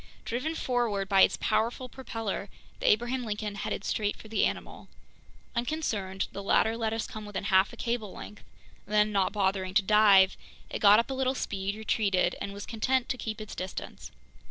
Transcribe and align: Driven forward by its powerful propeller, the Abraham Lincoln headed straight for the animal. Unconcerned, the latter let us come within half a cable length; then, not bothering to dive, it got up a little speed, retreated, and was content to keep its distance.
Driven 0.25 0.55
forward 0.55 1.07
by 1.07 1.21
its 1.21 1.37
powerful 1.39 1.87
propeller, 1.87 2.49
the 2.79 2.87
Abraham 2.89 3.23
Lincoln 3.23 3.53
headed 3.53 3.83
straight 3.83 4.15
for 4.15 4.29
the 4.29 4.45
animal. 4.47 4.87
Unconcerned, 5.55 6.27
the 6.31 6.41
latter 6.41 6.75
let 6.75 6.91
us 6.91 7.05
come 7.05 7.23
within 7.23 7.43
half 7.43 7.71
a 7.71 7.77
cable 7.77 8.11
length; 8.11 8.43
then, 8.87 9.11
not 9.11 9.31
bothering 9.31 9.75
to 9.75 9.83
dive, 9.83 10.35
it 10.71 10.79
got 10.79 10.97
up 10.97 11.11
a 11.11 11.13
little 11.13 11.35
speed, 11.35 11.75
retreated, 11.75 12.35
and 12.41 12.51
was 12.51 12.65
content 12.65 13.09
to 13.09 13.17
keep 13.19 13.39
its 13.39 13.53
distance. 13.53 14.11